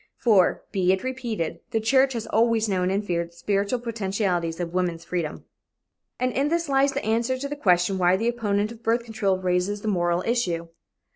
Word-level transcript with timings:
For, 0.17 0.63
be 0.71 0.91
it 0.91 1.03
repeated, 1.03 1.59
the 1.69 1.79
church 1.79 2.13
has 2.13 2.25
always 2.25 2.67
known 2.67 2.89
and 2.89 3.05
feared 3.05 3.29
the 3.29 3.33
spiritual 3.35 3.77
potentialities 3.79 4.59
of 4.59 4.73
woman's 4.73 5.05
freedom. 5.05 5.45
And 6.19 6.33
in 6.33 6.47
this 6.47 6.67
lies 6.67 6.93
the 6.93 7.05
answer 7.05 7.37
to 7.37 7.47
the 7.47 7.55
question 7.55 7.99
why 7.99 8.17
the 8.17 8.27
opponent 8.27 8.71
of 8.71 8.81
birth 8.81 9.03
control 9.03 9.37
raises 9.37 9.81
the 9.81 9.87
moral 9.87 10.23
issue. 10.25 10.69